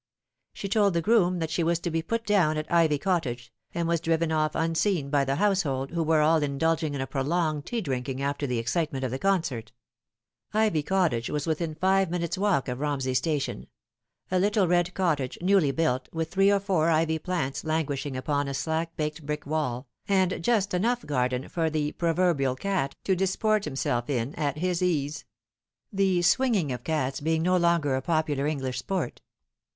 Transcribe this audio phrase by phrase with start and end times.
[0.51, 3.53] She told the groom that she was to be put down at Ivy Cot tage,
[3.71, 7.67] and was driven off unseen by the household, who were all indulging in a prolonged
[7.67, 9.71] tea drinking after the excitement of the concert.
[10.55, 10.89] A Wife and no Wife.
[11.13, 13.67] 143 Ivy Cottage was within five minutes' walk of Eomsey Sta tion:
[14.31, 18.55] a little red cottage, newly built, with three or four ivy plants languishing upon a
[18.55, 24.09] slack baked brick wall, and just enough garden for the proverbial cat to disport himself
[24.09, 25.25] in at his ease
[25.93, 29.21] the swinging of cats being no longer a popular English sport.